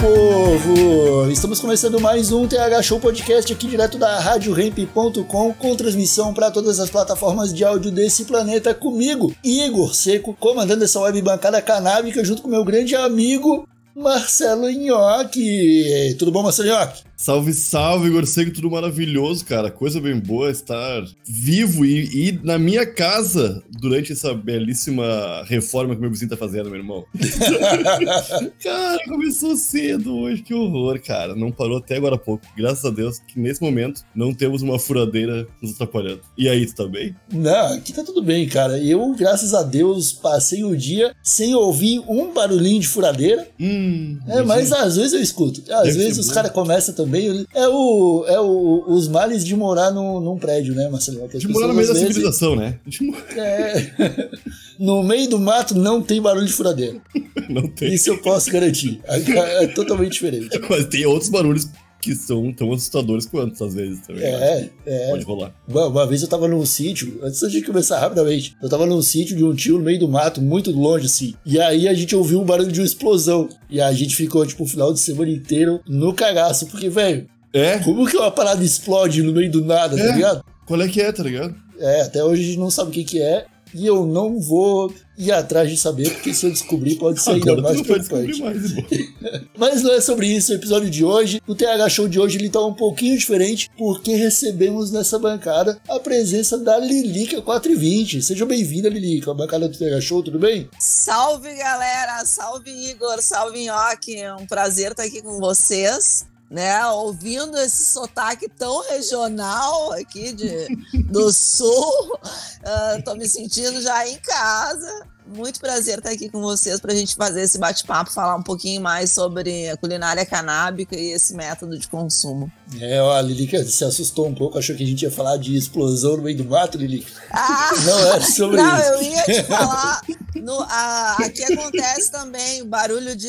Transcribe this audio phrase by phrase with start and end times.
[0.00, 1.30] Povo!
[1.30, 6.78] Estamos começando mais um TH Show Podcast aqui direto da RadioRamp.com com transmissão para todas
[6.80, 12.42] as plataformas de áudio desse planeta comigo, Igor Seco, comandando essa web bancada canábica junto
[12.42, 16.14] com meu grande amigo Marcelo Nhoque.
[16.18, 17.02] Tudo bom, Marcelo Nhoque?
[17.16, 19.70] Salve, salve, Igor Seco, tudo maravilhoso, cara.
[19.70, 26.00] Coisa bem boa estar vivo e, e, na minha casa durante essa belíssima reforma que
[26.00, 27.06] meu vizinho tá fazendo, meu irmão.
[28.62, 31.34] cara, começou cedo hoje, que horror, cara.
[31.34, 32.44] Não parou até agora há pouco.
[32.54, 36.20] Graças a Deus que nesse momento não temos uma furadeira nos atrapalhando.
[36.36, 37.16] E aí, tu tá bem?
[37.32, 38.78] Não, aqui tá tudo bem, cara.
[38.78, 43.48] Eu, graças a Deus, passei o dia sem ouvir um barulhinho de furadeira.
[43.58, 44.18] Hum.
[44.28, 45.62] É, mas às vezes eu escuto.
[45.72, 47.05] Às vezes os caras começam também.
[47.54, 51.26] É, o, é o, os males de morar no, num prédio, né, Marcelo?
[51.28, 52.78] De morar no meio da vezes, civilização, né?
[52.86, 52.98] De
[53.36, 54.30] é,
[54.78, 57.00] no meio do mato não tem barulho de furadeira.
[57.48, 57.94] Não tem.
[57.94, 59.00] Isso eu posso garantir.
[59.04, 60.48] É, é totalmente diferente.
[60.68, 61.68] Mas tem outros barulhos
[62.06, 64.24] que são tão assustadores quanto, às vezes, também.
[64.24, 64.42] acho.
[64.44, 65.10] É, é.
[65.10, 65.52] Pode rolar.
[65.66, 69.02] Uma, uma vez eu tava num sítio, antes da gente começar rapidamente, eu tava num
[69.02, 71.34] sítio de um tio no meio do mato, muito longe assim.
[71.44, 73.48] E aí a gente ouviu um barulho de uma explosão.
[73.68, 76.66] E a gente ficou, tipo, o final de semana inteiro no cagaço.
[76.66, 77.78] Porque, velho, É?
[77.80, 80.12] como que uma parada explode no meio do nada, tá É.
[80.14, 80.44] ligado?
[80.66, 81.54] Qual é que é, tá ligado?
[81.78, 83.44] É, até hoje a gente não sabe o que que é.
[83.76, 87.60] E eu não vou ir atrás de saber, porque se eu descobrir pode ser ainda
[87.60, 88.40] mais preocupante.
[88.40, 88.62] mais.
[89.54, 91.42] Mas não é sobre isso o episódio de hoje.
[91.46, 96.00] O TH Show de hoje ele tá um pouquinho diferente, porque recebemos nessa bancada a
[96.00, 98.22] presença da Lilica 420.
[98.22, 100.70] Seja bem-vinda, Lilica, a bancada do TH Show, tudo bem?
[100.78, 106.86] Salve galera, salve Igor, salve Nhoque, é um prazer estar aqui com vocês, né?
[106.86, 110.76] Ouvindo esse sotaque tão regional aqui de,
[111.10, 112.18] do sul,
[112.68, 115.06] Ah, tô me sentindo já em casa.
[115.26, 118.80] Muito prazer estar aqui com vocês para a gente fazer esse bate-papo, falar um pouquinho
[118.80, 122.50] mais sobre a culinária canábica e esse método de consumo.
[122.80, 125.56] É, ó, a Lilica se assustou um pouco, achou que a gente ia falar de
[125.56, 127.10] explosão no meio do mato, Lilica.
[127.32, 127.70] Ah!
[127.84, 128.86] Não é sobre Não, isso.
[128.88, 130.00] eu ia te falar.
[130.36, 133.28] no- a- aqui acontece também o barulho de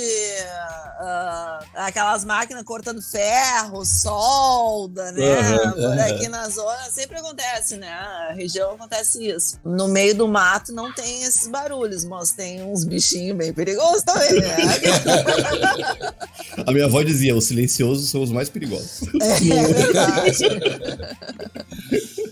[1.00, 5.40] ah, aquelas máquinas cortando ferro, solda, né?
[5.40, 7.90] Aham, Por aqui na zona sempre acontece, né?
[7.92, 9.60] A região acontece isso.
[9.64, 14.42] No meio do mato não tem esses barulhos, mas tem uns bichinhos bem perigosos também,
[14.42, 14.58] né?
[16.66, 19.02] A minha avó dizia: os silenciosos são os mais perigosos.
[19.22, 19.40] É
[19.74, 20.44] verdade.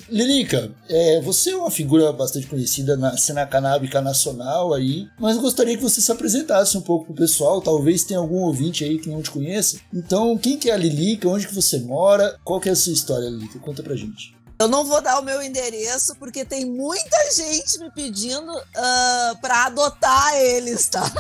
[0.10, 5.42] Lilica, é, você é uma figura bastante conhecida na cena canábica nacional aí, mas eu
[5.42, 9.10] gostaria que você se apresentasse um pouco pro pessoal, talvez tenha algum ouvinte aí que
[9.10, 9.78] não te conheça.
[9.94, 12.94] Então, quem que é a Lilica, onde que você mora, qual que é a sua
[12.94, 13.60] história, Lilica?
[13.60, 14.36] Conta pra gente.
[14.58, 19.66] Eu não vou dar o meu endereço porque tem muita gente me pedindo ah, pra
[19.66, 21.04] adotar eles, tá?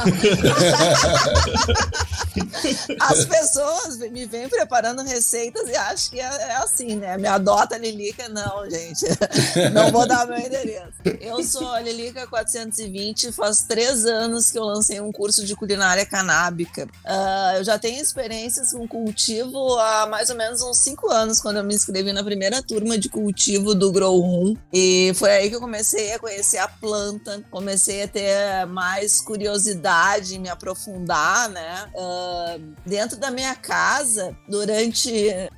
[3.01, 7.17] As pessoas me vêm preparando receitas e acham que é, é assim, né?
[7.17, 8.29] Me adota a Lilica.
[8.29, 9.05] Não, gente.
[9.73, 10.93] Não vou dar o meu endereço.
[11.19, 16.05] Eu sou a Lilica 420, faz três anos que eu lancei um curso de culinária
[16.05, 16.87] canábica.
[17.03, 21.57] Ah, eu já tenho experiências com cultivo há mais ou menos uns cinco anos, quando
[21.57, 23.24] eu me inscrevi na primeira turma de cultivo
[23.75, 24.55] do Grow Room.
[24.73, 30.39] E foi aí que eu comecei a conhecer a planta, comecei a ter mais curiosidade
[30.39, 31.89] me aprofundar, né?
[31.97, 35.11] Ah, dentro da minha casa, durante.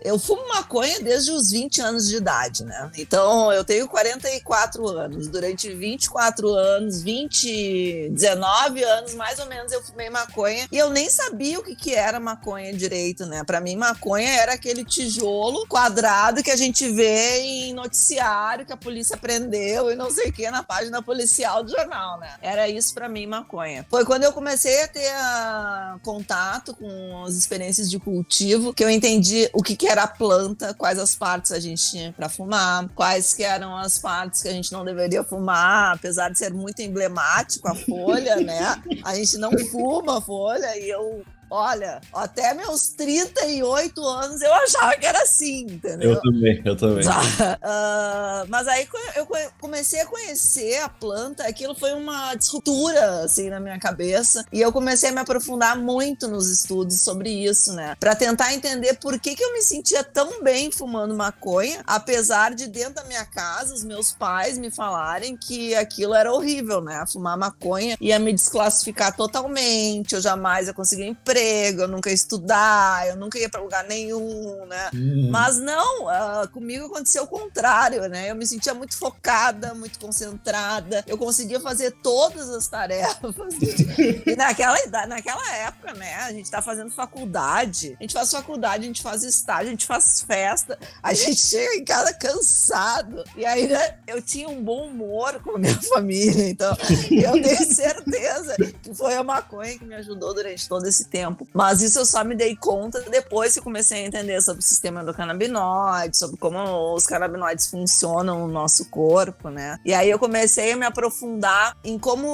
[0.04, 2.92] Eu fumo maconha desde os 20 anos de idade, né?
[2.98, 5.28] Então eu tenho 44 anos.
[5.28, 11.10] Durante 24 anos, 20, 19 anos mais ou menos, eu fumei maconha e eu nem
[11.10, 13.44] sabia o que, que era maconha direito, né?
[13.44, 18.78] Pra mim, maconha era aquele tijolo quadrado que a gente vê em noticiário que a
[18.78, 22.36] polícia prendeu e não sei o que na página policial do jornal, né?
[22.42, 23.86] Era isso pra mim, maconha.
[23.90, 28.90] Foi quando eu comecei a ter ah, contato com as experiências de cultivo que eu
[28.90, 32.88] entendi o que, que era a planta, quais as partes a gente tinha pra fumar,
[32.96, 36.82] quais que eram as partes que a gente não deveria fumar, apesar de ser muito
[36.82, 38.82] emblemático a folha, né?
[39.04, 44.96] A gente não fuma a folha e eu Olha, até meus 38 anos eu achava
[44.96, 46.14] que era assim, entendeu?
[46.14, 47.06] Eu também, eu também.
[47.08, 49.28] Uh, mas aí eu
[49.60, 54.72] comecei a conhecer a planta, aquilo foi uma disruptura assim na minha cabeça e eu
[54.72, 57.96] comecei a me aprofundar muito nos estudos sobre isso, né?
[58.00, 62.68] Para tentar entender por que, que eu me sentia tão bem fumando maconha, apesar de
[62.68, 67.06] dentro da minha casa os meus pais me falarem que aquilo era horrível, né?
[67.08, 72.16] Fumar maconha ia me desclassificar totalmente, eu jamais ia conseguir um emprego, eu nunca ia
[72.16, 74.90] estudar, eu nunca ia para lugar nenhum, né?
[74.94, 75.30] Uhum.
[75.32, 78.32] Mas não, uh, comigo aconteceu o contrário, né?
[78.32, 83.36] Eu me sentia muito focada, muito concentrada, eu conseguia fazer todas as tarefas.
[84.26, 86.16] e naquela, naquela época, né?
[86.16, 89.86] A gente tá fazendo faculdade, a gente faz faculdade, a gente faz estágio, a gente
[89.86, 93.24] faz festa, a gente chega em casa cansado.
[93.36, 96.76] E aí, né, eu tinha um bom humor com a minha família, então
[97.12, 101.27] eu tenho certeza que foi a maconha que me ajudou durante todo esse tempo.
[101.54, 105.04] Mas isso eu só me dei conta depois que comecei a entender sobre o sistema
[105.04, 109.80] do canabinoide, sobre como os canabinoides funcionam no nosso corpo, né?
[109.86, 112.28] E aí eu comecei a me aprofundar em como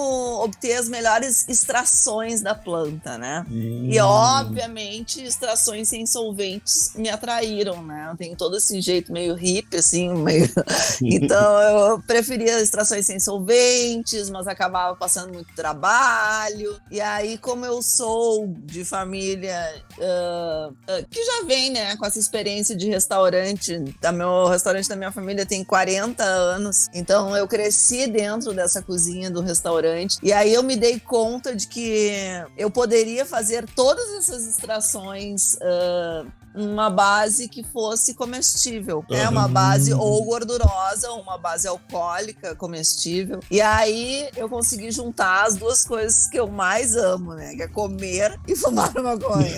[0.44, 3.46] obter as melhores extrações da planta, né?
[3.50, 3.90] Hum.
[3.92, 8.10] E obviamente extrações sem solventes me atraíram, né?
[8.12, 10.50] Eu tenho todo esse jeito meio hippie, assim, meio...
[11.02, 16.80] então eu preferia extrações sem solventes, mas acabava passando muito trabalho.
[16.92, 22.20] E aí, como eu sou de família uh, uh, que já vem, né, com essa
[22.20, 28.08] experiência de restaurante, da meu restaurante da minha família tem 40 anos, então eu cresci
[28.08, 30.18] dentro dessa cozinha do restaurante.
[30.22, 32.12] E aí eu me dei conta de que
[32.58, 39.28] eu poderia fazer todas essas extrações uh, uma base que fosse comestível, né?
[39.28, 43.40] Uma base ou gordurosa, ou uma base alcoólica comestível.
[43.50, 47.56] E aí eu consegui juntar as duas coisas que eu mais amo, né?
[47.56, 49.44] Que é comer e fumar maconha.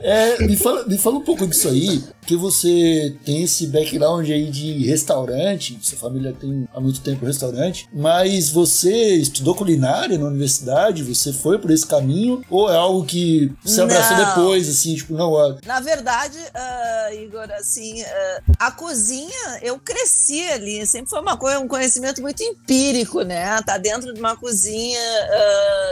[0.00, 4.50] é, me fala, me fala um pouco disso aí, que você tem esse background aí
[4.50, 11.02] de restaurante, sua família tem há muito tempo restaurante, mas você estudou culinária na universidade,
[11.02, 14.26] você foi por esse caminho, ou é algo que você abraçou Não.
[14.26, 14.57] depois?
[14.58, 15.32] Coisa, assim, tipo, não.
[15.32, 15.58] Uh...
[15.64, 21.60] Na verdade, uh, Igor, assim, uh, a cozinha, eu cresci ali, sempre foi uma coisa,
[21.60, 23.60] um conhecimento muito empírico, né?
[23.62, 24.98] Tá dentro de uma cozinha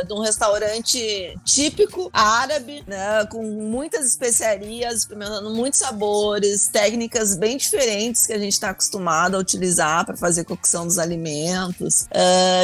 [0.07, 3.25] de um restaurante típico árabe, né?
[3.31, 9.39] Com muitas especiarias, experimentando muitos sabores, técnicas bem diferentes que a gente está acostumado a
[9.39, 12.07] utilizar para fazer cocção dos alimentos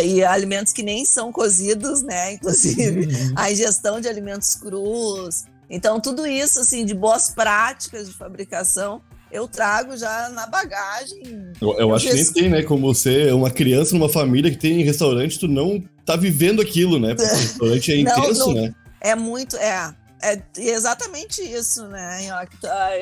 [0.05, 2.33] e alimentos que nem são cozidos, né?
[2.33, 3.33] Inclusive, uhum.
[3.37, 9.49] a ingestão de alimentos crus, então, tudo isso, assim, de boas práticas de fabricação, eu
[9.49, 11.23] trago já na bagagem.
[11.59, 12.63] Eu, eu acho que nem tem, né?
[12.63, 16.99] Como você é uma criança numa família que tem restaurante, tu não tá vivendo aquilo,
[17.01, 17.15] né?
[17.15, 18.75] Porque o restaurante é intenso, não, né?
[19.01, 19.95] É muito, é.
[20.23, 22.29] É exatamente isso, né?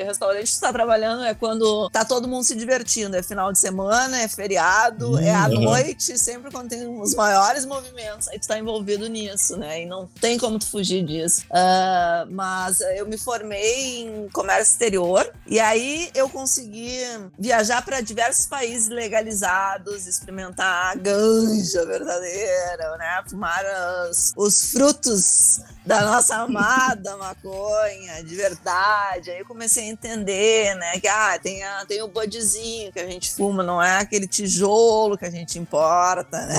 [0.01, 3.15] O restaurante está trabalhando é quando tá todo mundo se divertindo.
[3.15, 5.61] É final de semana, é feriado, é à uhum.
[5.61, 8.27] noite, sempre quando tem os maiores movimentos.
[8.29, 9.83] Aí tu tá envolvido nisso, né?
[9.83, 11.43] E não tem como tu fugir disso.
[11.51, 17.01] Uh, mas eu me formei em comércio exterior e aí eu consegui
[17.37, 23.23] viajar para diversos países legalizados, experimentar a ganja verdadeira, né?
[23.29, 23.63] Fumar
[24.09, 29.31] os, os frutos da nossa amada maconha, de verdade.
[29.31, 33.07] Aí eu comecei a entender, né, que ah, tem, a, tem o budzinho que a
[33.07, 36.55] gente fuma, não é aquele tijolo que a gente importa, né?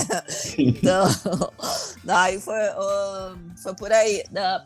[0.57, 1.05] Então,
[2.03, 4.23] daí foi, uh, foi por aí.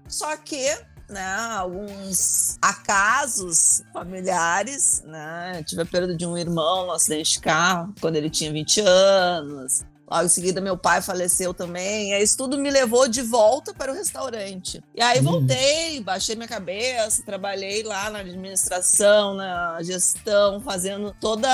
[0.07, 0.77] Só que
[1.09, 1.25] né,
[1.57, 5.53] alguns acasos familiares, né?
[5.57, 8.81] Eu tive a perda de um irmão no acidente de carro quando ele tinha 20
[8.81, 9.85] anos.
[10.09, 12.13] Logo em seguida, meu pai faleceu também.
[12.13, 14.81] E isso tudo me levou de volta para o restaurante.
[14.95, 21.49] E aí, voltei, baixei minha cabeça, trabalhei lá na administração, na gestão, fazendo toda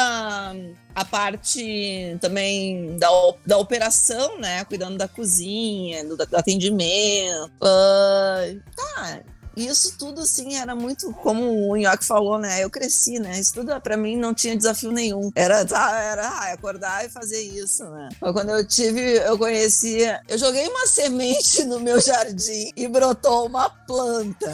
[0.94, 3.08] a parte também da,
[3.46, 4.64] da operação, né?
[4.66, 7.52] Cuidando da cozinha, do, do atendimento.
[7.56, 9.22] Uh, tá,
[9.56, 12.64] isso tudo, assim, era muito, como o Nhoque falou, né?
[12.64, 13.40] Eu cresci, né?
[13.40, 15.32] Isso tudo, pra mim, não tinha desafio nenhum.
[15.36, 18.10] Era, tá, era ah, acordar e fazer isso, né?
[18.20, 23.46] Foi quando eu tive, eu conheci, eu joguei uma semente no meu jardim e brotou
[23.48, 24.54] uma planta.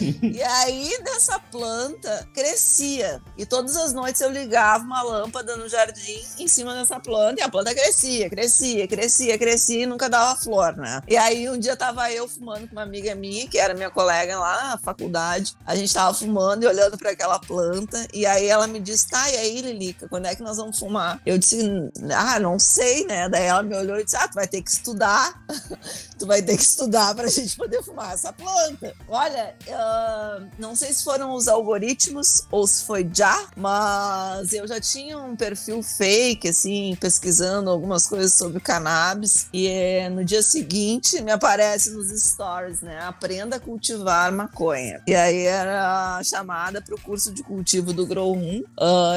[0.00, 3.20] e aí, dessa planta, crescia.
[3.36, 7.44] E todas as noites eu ligava uma lâmpada no jardim em cima dessa planta e
[7.44, 11.00] a planta crescia, crescia, crescia, crescia e nunca dava flor, né?
[11.06, 14.31] E aí, um dia tava eu fumando com uma amiga minha, que era minha colega
[14.32, 18.46] colega lá na faculdade, a gente tava fumando e olhando para aquela planta, e aí
[18.46, 21.20] ela me disse, tá, e aí, Lilica, quando é que nós vamos fumar?
[21.24, 23.28] Eu disse, ah, não sei, né?
[23.28, 25.42] Daí ela me olhou e disse, ah, tu vai ter que estudar,
[26.18, 28.94] tu vai ter que estudar pra gente poder fumar essa planta.
[29.08, 34.80] Olha, uh, não sei se foram os algoritmos ou se foi já, mas eu já
[34.80, 41.20] tinha um perfil fake, assim, pesquisando algumas coisas sobre cannabis, e eh, no dia seguinte
[41.20, 43.00] me aparece nos stories, né?
[43.02, 45.02] Aprenda a cultivar maconha.
[45.06, 48.38] E aí era chamada para o curso de cultivo do Grow 1.
[48.38, 48.64] Uh,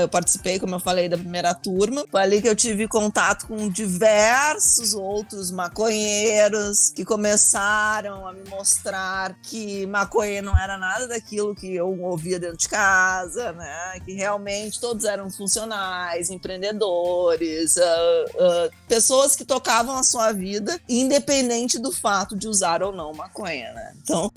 [0.02, 2.06] eu participei, como eu falei, da primeira turma.
[2.10, 9.36] Foi ali que eu tive contato com diversos outros maconheiros que começaram a me mostrar
[9.44, 14.00] que maconha não era nada daquilo que eu ouvia dentro de casa, né?
[14.06, 21.80] Que realmente todos eram funcionais, empreendedores, uh, uh, pessoas que tocavam a sua vida, independente
[21.80, 23.94] do fato de usar ou não maconha, né?
[24.02, 24.32] Então, uh,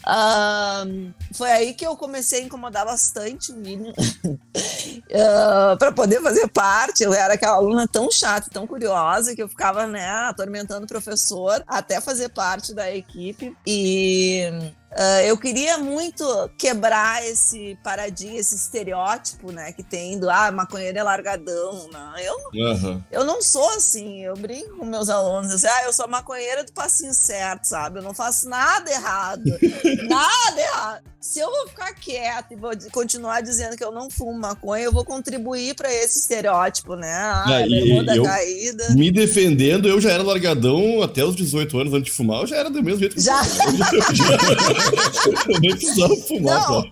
[1.35, 3.93] foi aí que eu comecei a incomodar bastante o William
[4.33, 7.03] uh, para poder fazer parte.
[7.03, 11.63] Eu era aquela aluna tão chata, tão curiosa, que eu ficava, né, atormentando o professor
[11.67, 13.57] até fazer parte da equipe.
[13.67, 16.25] E Uh, eu queria muito
[16.57, 21.89] quebrar esse paradigma, esse estereótipo, né, que tem do ah, maconheiro é largadão.
[22.19, 23.03] Eu, uhum.
[23.11, 24.25] eu não sou assim.
[24.25, 27.99] Eu brinco com meus alunos, eu sei, ah, eu sou maconheira do passinho certo, sabe?
[27.99, 29.45] Eu não faço nada errado.
[30.09, 31.03] nada errado.
[31.21, 34.93] Se eu vou ficar quieta e vou continuar dizendo que eu não fumo maconha, eu
[34.93, 37.13] vou contribuir para esse estereótipo, né?
[37.13, 38.91] Ah, ah bermuda caída.
[38.91, 42.57] Me defendendo, eu já era largadão até os 18 anos antes de fumar, eu já
[42.57, 43.43] era do mesmo jeito que já.
[43.43, 44.78] eu
[45.61, 46.89] nem precisava fumar, não,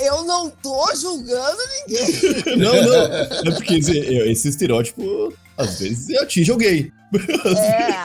[0.00, 2.56] Eu não tô julgando ninguém.
[2.56, 3.04] não, não.
[3.04, 6.92] É porque esse estereótipo às vezes atinge alguém.
[7.14, 7.92] É,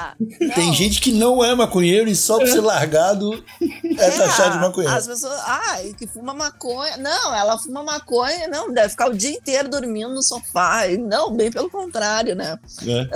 [0.53, 4.59] Tem gente que não é maconheiro e só por ser largado é, é taxado de
[4.59, 4.95] maconheiro.
[4.95, 6.97] As pessoas, ah, que fuma maconha.
[6.97, 10.81] Não, ela fuma maconha, não, deve ficar o dia inteiro dormindo no sofá.
[10.99, 12.59] Não, bem pelo contrário, né?
[12.85, 13.07] É.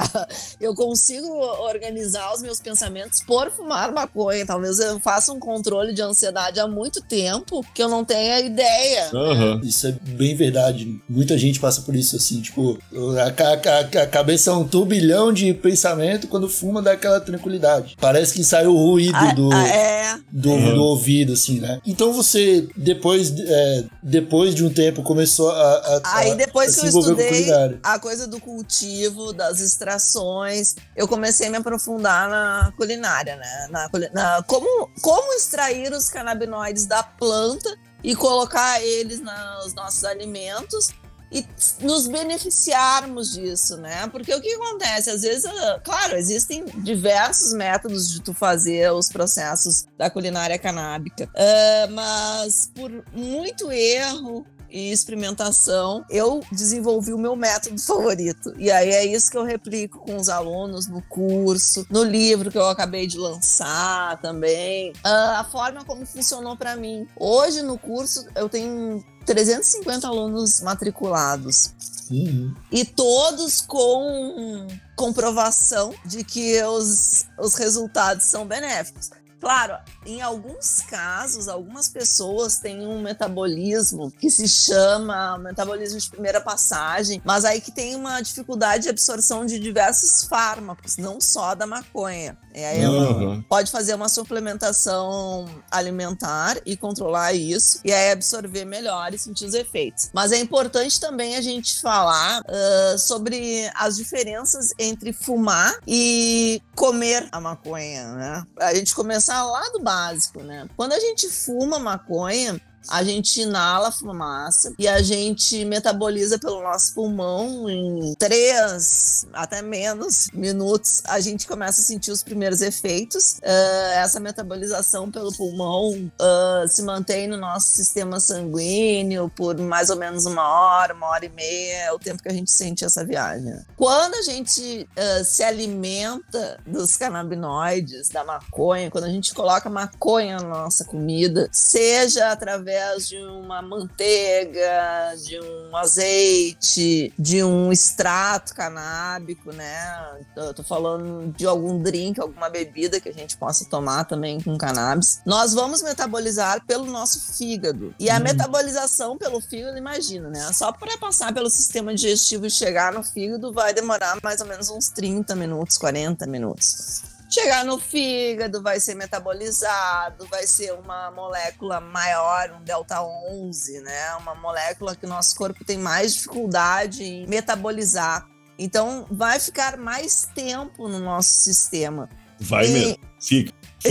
[0.60, 4.44] Eu consigo organizar os meus pensamentos por fumar maconha.
[4.44, 9.10] Talvez eu faça um controle de ansiedade há muito tempo que eu não tenha ideia.
[9.12, 9.60] Uhum.
[9.60, 11.00] Isso é bem verdade.
[11.08, 15.52] Muita gente passa por isso, assim, tipo, a, a, a cabeça é um turbilhão de
[15.54, 17.96] pensamento quando fuma dá aquela tranquilidade.
[18.00, 20.18] Parece que sai o ruído ah, do, ah, é.
[20.30, 20.74] do, uhum.
[20.74, 21.80] do, ouvido, assim, né?
[21.86, 26.00] Então você, depois, é, depois de um tempo, começou a.
[26.04, 27.46] a Aí depois a que eu estudei
[27.82, 33.68] a coisa do cultivo, das extrações, eu comecei a me aprofundar na culinária, né?
[33.70, 40.90] Na, na como, como extrair os canabinoides da planta e colocar eles nos nossos alimentos
[41.30, 41.46] e
[41.80, 44.08] nos beneficiarmos disso, né?
[44.08, 45.10] Porque o que acontece?
[45.10, 51.24] Às vezes, ah, claro, existem diversos métodos de tu fazer os processos da culinária canábica,
[51.26, 58.54] uh, mas por muito erro, e experimentação, eu desenvolvi o meu método favorito.
[58.56, 62.58] E aí é isso que eu replico com os alunos no curso, no livro que
[62.58, 64.92] eu acabei de lançar também.
[65.04, 67.06] Uh, a forma como funcionou para mim.
[67.16, 71.70] Hoje no curso eu tenho 350 alunos matriculados.
[72.10, 72.52] Uhum.
[72.72, 79.10] E todos com comprovação de que os, os resultados são benéficos.
[79.40, 86.40] Claro, em alguns casos, algumas pessoas têm um metabolismo que se chama metabolismo de primeira
[86.40, 91.66] passagem, mas aí que tem uma dificuldade de absorção de diversos fármacos, não só da
[91.66, 92.36] maconha.
[92.54, 93.42] E aí uhum.
[93.42, 99.54] pode fazer uma suplementação alimentar e controlar isso, e aí absorver melhor e sentir os
[99.54, 100.10] efeitos.
[100.12, 107.28] Mas é importante também a gente falar uh, sobre as diferenças entre fumar e comer
[107.30, 108.46] a maconha, né?
[108.58, 110.68] A gente começar lá do básico, né?
[110.76, 116.94] Quando a gente fuma maconha, a gente inala fumaça e a gente metaboliza pelo nosso
[116.94, 123.38] pulmão em três, até menos minutos, a gente começa a sentir os primeiros efeitos.
[123.38, 129.96] Uh, essa metabolização pelo pulmão uh, se mantém no nosso sistema sanguíneo por mais ou
[129.96, 133.04] menos uma hora, uma hora e meia, é o tempo que a gente sente essa
[133.04, 133.54] viagem.
[133.76, 140.38] Quando a gente uh, se alimenta dos canabinoides, da maconha, quando a gente coloca maconha
[140.38, 148.54] na nossa comida, seja através através de uma manteiga, de um azeite, de um extrato
[148.54, 150.22] canábico, né?
[150.36, 154.56] Eu tô falando de algum drink, alguma bebida que a gente possa tomar também com
[154.56, 155.20] cannabis.
[155.26, 157.94] Nós vamos metabolizar pelo nosso fígado.
[157.98, 158.20] E a hum.
[158.20, 160.52] metabolização pelo fígado, imagina, né?
[160.52, 164.70] Só para passar pelo sistema digestivo e chegar no fígado vai demorar mais ou menos
[164.70, 167.19] uns 30 minutos, 40 minutos.
[167.30, 174.14] Chegar no fígado, vai ser metabolizado, vai ser uma molécula maior, um delta 11, né?
[174.16, 178.26] Uma molécula que o nosso corpo tem mais dificuldade em metabolizar.
[178.58, 182.08] Então, vai ficar mais tempo no nosso sistema.
[182.40, 182.98] Vai E- mesmo.
[183.20, 183.52] Fica.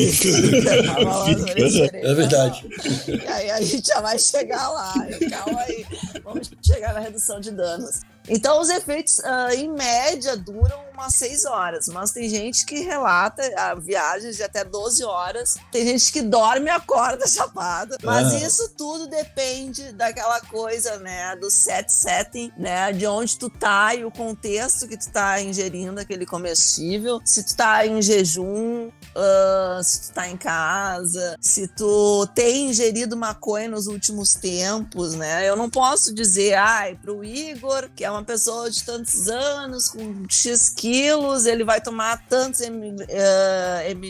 [1.93, 2.63] É verdade.
[3.08, 4.93] E aí a gente já vai chegar lá.
[5.29, 5.86] Calma aí.
[6.24, 8.01] Vamos chegar na redução de danos.
[8.27, 11.88] Então, os efeitos, ah, em média, duram umas 6 horas.
[11.88, 15.58] Mas tem gente que relata ah, viagens de até 12 horas.
[15.72, 17.98] Tem gente que dorme e acorda chapada.
[18.03, 18.38] Mas Ah.
[18.39, 21.36] isso tudo depende daquela coisa, né?
[21.38, 22.91] Do set setting, né?
[22.91, 27.22] De onde tu tá e o contexto que tu tá ingerindo aquele comestível.
[27.25, 33.15] Se tu tá em jejum, ah, se tu tá em casa, se tu tem ingerido
[33.18, 35.48] maconha nos últimos tempos, né?
[35.48, 40.25] Eu não posso dizer, ai, pro Igor, que é uma pessoa de tantos anos, com
[40.29, 42.96] X quilos, ele vai tomar tantos em-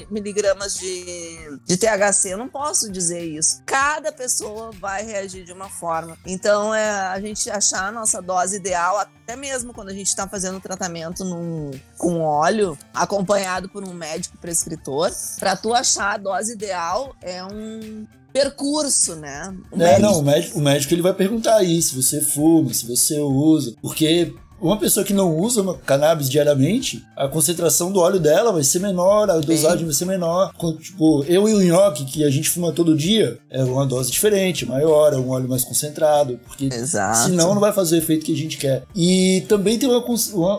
[0.10, 2.34] miligramas de, de THC.
[2.34, 3.62] Eu não posso dizer isso.
[3.66, 6.18] Cada pessoa vai reagir de uma forma.
[6.26, 10.28] Então, é a gente achar a nossa dose ideal, até mesmo quando a gente está
[10.28, 16.54] fazendo tratamento num, com óleo, acompanhado por um médico prescritor, para tu achar a dose
[16.54, 19.54] ideal é um percurso, né?
[19.72, 22.74] O É, médico- não, o médico, o médico ele vai perguntar aí se você fuma,
[22.74, 28.20] se você usa, porque uma pessoa que não usa cannabis diariamente, a concentração do óleo
[28.20, 30.52] dela vai ser menor, a dosagem vai ser menor.
[30.82, 34.66] Tipo, eu e o nhoque, que a gente fuma todo dia, é uma dose diferente,
[34.66, 37.20] maior, é um óleo mais concentrado, porque Exato.
[37.30, 38.84] Senão não vai fazer o efeito que a gente quer.
[38.96, 40.04] E também tem uma,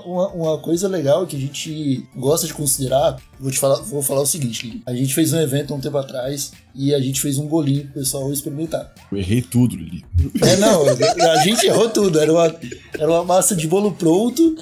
[0.04, 3.16] uma- uma coisa legal que a gente gosta de considerar.
[3.40, 4.82] Vou te falar, vou falar o seguinte, Lili.
[4.84, 7.94] A gente fez um evento um tempo atrás e a gente fez um bolinho pro
[7.94, 8.92] pessoal experimentar.
[9.10, 10.04] Eu errei tudo, Lili.
[10.42, 10.84] É, não,
[11.30, 12.20] a gente errou tudo.
[12.20, 12.54] Era uma,
[12.98, 14.56] era uma massa de bolo pronto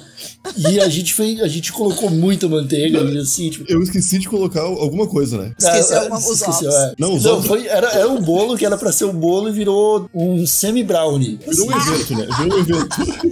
[0.57, 3.65] e a gente fez, a gente colocou muita manteiga assim, tipo.
[3.71, 5.53] Eu esqueci de colocar alguma coisa, né?
[5.57, 6.75] Esqueceu ah, alguma- os esqueceu, ovos.
[6.81, 6.93] é.
[6.97, 9.49] Não, os Não, ovos- foi, era, era um bolo que era pra ser um bolo
[9.49, 11.39] e virou um semi-brownie.
[11.47, 12.27] Virou um evento, né?
[12.37, 12.87] Virou um evento.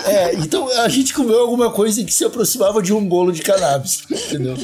[0.06, 4.04] É, então a gente comeu alguma coisa que se aproximava de um bolo de cannabis,
[4.12, 4.56] entendeu?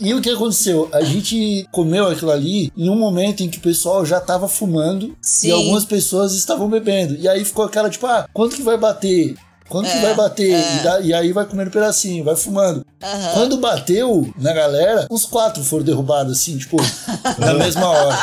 [0.00, 0.88] E o que aconteceu?
[0.92, 5.16] A gente comeu aquilo ali em um momento em que o pessoal já tava fumando
[5.20, 5.48] Sim.
[5.48, 7.16] e algumas pessoas estavam bebendo.
[7.16, 9.34] E aí ficou aquela tipo, ah, quanto que vai bater?
[9.68, 10.52] Quanto que É, vai bater?
[10.54, 11.00] é.
[11.02, 12.84] E, e aí vai comendo pedacinho, vai fumando.
[13.02, 13.32] Aham.
[13.34, 16.76] Quando bateu na galera, os quatro foram derrubados, assim, tipo,
[17.38, 18.18] na mesma hora.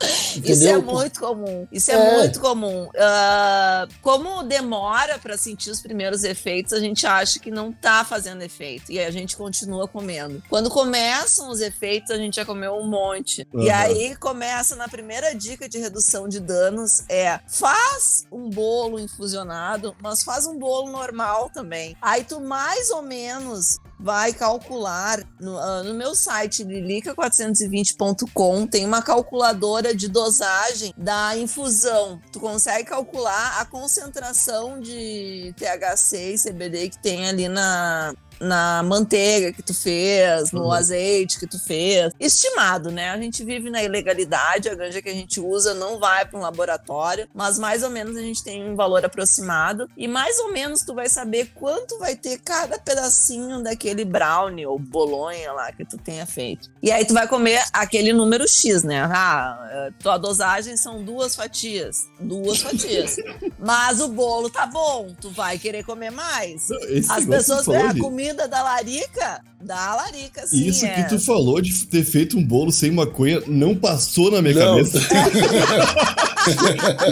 [0.00, 0.82] Isso é Entendeu?
[0.82, 1.66] muito comum.
[1.72, 2.18] Isso é, É.
[2.18, 2.88] muito comum.
[2.96, 8.42] Ah, como demora para sentir os primeiros efeitos, a gente acha que não tá fazendo
[8.42, 8.92] efeito.
[8.92, 10.42] E aí a gente continua comendo.
[10.48, 13.46] Quando começam os efeitos, a gente já comeu um monte.
[13.54, 13.80] E Aham.
[13.80, 20.22] aí começa na primeira dica de redução de danos: é faz um bolo infusionado, mas
[20.22, 21.96] faz um bolo normal também.
[22.00, 29.02] Aí tu mais ou menos vai calcular no, ah, no meu site lilica420.com tem uma
[29.02, 32.20] calculadora de dosagem da infusão.
[32.30, 39.52] Tu consegue calcular a concentração de THC e CBD que tem ali na na manteiga
[39.52, 40.72] que tu fez, no Uhum.
[40.72, 42.12] azeite que tu fez.
[42.18, 43.10] Estimado, né?
[43.10, 46.42] A gente vive na ilegalidade, a ganja que a gente usa não vai para um
[46.42, 50.82] laboratório, mas mais ou menos a gente tem um valor aproximado e mais ou menos
[50.82, 55.96] tu vai saber quanto vai ter cada pedacinho daquele brownie ou bolonha lá que tu
[55.96, 56.70] tenha feito.
[56.82, 59.02] E aí tu vai comer aquele número X, né?
[59.04, 63.16] Ah, eh, tua dosagem são duas fatias, duas fatias.
[63.58, 66.68] mas o bolo tá bom, tu vai querer comer mais.
[66.70, 68.00] Esse As pessoas falou, veem a Lili,
[68.34, 70.66] da larica, da larica, sim.
[70.66, 70.90] Isso é.
[71.02, 74.76] que tu falou de ter feito um bolo sem maconha não passou na minha Não.
[74.76, 75.00] cabeça.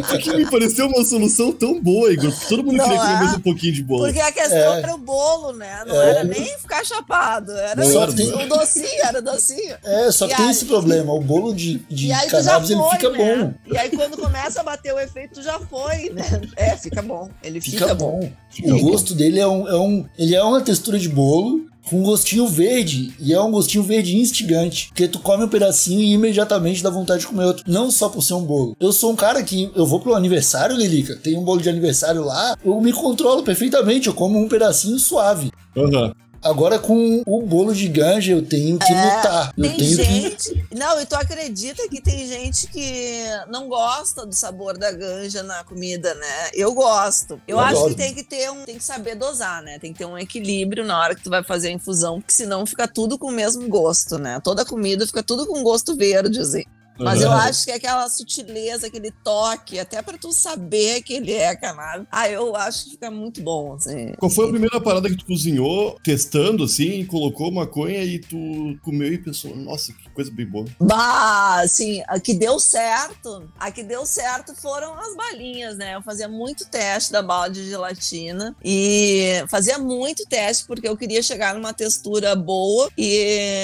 [0.08, 2.32] Porque me pareceu uma solução tão boa, Igor.
[2.48, 3.18] Todo mundo Não queria comer é?
[3.18, 4.04] mais um pouquinho de bolo.
[4.04, 4.78] Porque a questão É.
[4.82, 5.82] era o bolo, né?
[5.86, 6.10] Não É.
[6.10, 8.46] era nem ficar chapado, era era, o né?
[8.46, 9.76] docinho, era o docinho.
[9.82, 11.12] É, só que E tem aí- esse problema.
[11.12, 13.18] O bolo de, de E cannabis foi, ele fica né?
[13.18, 13.54] bom.
[13.74, 16.24] E aí quando começa a bater o efeito, tu já foi, né?
[16.56, 17.28] É, fica bom.
[17.42, 18.20] Ele fica, Fica bom.
[18.62, 18.74] bom.
[18.76, 20.06] O gosto dele é um, é um.
[20.16, 23.12] Ele é uma textura de bolo com um gostinho verde.
[23.20, 24.88] E é um gostinho verde instigante.
[24.88, 27.64] Porque tu come um pedacinho e imediatamente dá vontade de comer outro.
[27.66, 28.76] Não só por ser um bolo.
[28.80, 29.70] Eu sou um cara que.
[29.74, 31.16] Eu vou pro aniversário, Lilica.
[31.16, 32.56] Tem um bolo de aniversário lá.
[32.64, 34.08] Eu me controlo perfeitamente.
[34.08, 35.50] Eu como um pedacinho suave.
[35.76, 36.14] Aham.
[36.44, 39.52] Agora com o bolo de ganja eu tenho que lutar.
[39.56, 40.04] Eu É, Tem tenho que.
[40.04, 40.66] gente.
[40.74, 45.64] Não, e tu acredita que tem gente que não gosta do sabor da ganja na
[45.64, 46.50] comida, né?
[46.52, 47.34] Eu gosto.
[47.48, 47.90] Eu, Eu acho adoro.
[47.90, 48.64] que tem que ter um.
[48.64, 49.78] Tem que saber dosar, né?
[49.78, 52.66] Tem que ter um equilíbrio na hora que tu vai fazer a infusão, porque senão
[52.66, 54.38] fica tudo com o mesmo gosto, né?
[54.44, 56.64] Toda comida fica tudo com gosto verde, assim.
[56.98, 61.54] Mas eu acho que aquela sutileza, aquele toque, até pra tu saber que ele é
[61.56, 62.06] cannabis.
[62.10, 64.12] Ah, eu acho que fica muito bom, assim.
[64.18, 69.12] Qual foi a primeira parada que tu cozinhou, testando assim, colocou maconha e tu comeu
[69.12, 70.66] e pensou, nossa, que coisa bem boa.
[70.80, 75.96] Bah, assim, a que deu certo, a que deu certo foram as balinhas, né?
[75.96, 81.22] Eu fazia muito teste da bala de gelatina e fazia muito teste porque eu queria
[81.22, 83.58] chegar numa textura boa e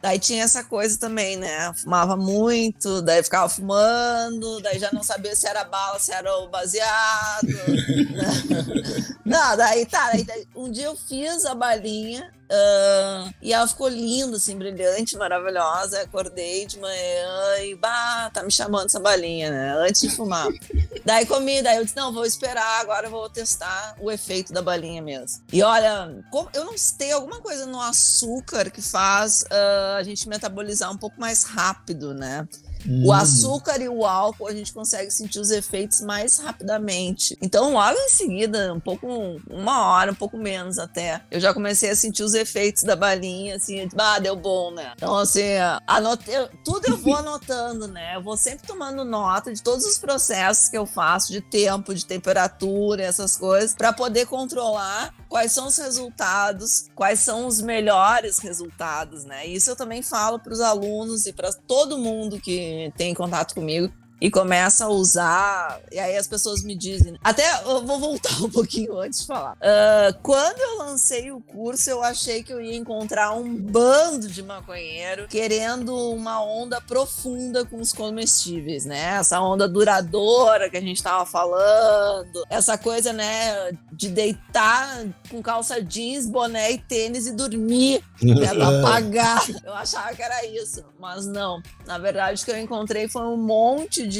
[0.00, 1.68] daí tinha essa coisa também, né?
[1.68, 6.34] Eu fumava muito, daí ficava fumando, daí já não sabia se era bala, se era
[6.38, 7.46] o baseado.
[7.46, 9.12] né?
[9.24, 13.88] Não, daí tá, daí, daí, um dia eu fiz a balinha ah, e ela ficou
[13.88, 16.02] linda, assim, brilhante, maravilhosa.
[16.02, 19.74] Acordei de manhã e, bah, tá me chamando essa balinha, né?
[19.78, 20.48] Antes de fumar.
[21.04, 24.60] daí comi, daí eu disse, não, vou esperar, agora eu vou testar o efeito da
[24.60, 25.42] balinha mesmo.
[25.50, 26.14] E olha,
[26.52, 31.18] eu não sei, alguma coisa no açúcar que faz ah, a gente metabolizar um pouco
[31.18, 32.46] mais rápido, né?
[32.86, 33.06] Hum.
[33.06, 37.36] O açúcar e o álcool a gente consegue sentir os efeitos mais rapidamente.
[37.40, 39.06] Então, logo em seguida, um pouco,
[39.48, 43.56] uma hora, um pouco menos até, eu já comecei a sentir os efeitos da balinha,
[43.56, 44.92] assim, ah, deu bom, né?
[44.96, 48.16] Então, assim, anotei, tudo eu vou anotando, né?
[48.16, 52.04] Eu vou sempre tomando nota de todos os processos que eu faço, de tempo, de
[52.04, 59.24] temperatura, essas coisas, para poder controlar quais são os resultados, quais são os melhores resultados,
[59.24, 59.46] né?
[59.46, 63.92] Isso eu também falo para os alunos e para todo mundo que tem contato comigo
[64.22, 67.18] e começa a usar, e aí as pessoas me dizem.
[67.24, 69.56] Até eu vou voltar um pouquinho antes de falar.
[69.60, 74.40] Ah, quando eu lancei o curso, eu achei que eu ia encontrar um bando de
[74.40, 79.16] maconheiro querendo uma onda profunda com os comestíveis, né?
[79.18, 85.82] Essa onda duradoura que a gente tava falando, essa coisa, né, de deitar com calça
[85.82, 89.42] jeans, boné e tênis e dormir, né, pra apagar.
[89.64, 91.60] Eu achava que era isso, mas não.
[91.84, 94.11] Na verdade, o que eu encontrei foi um monte de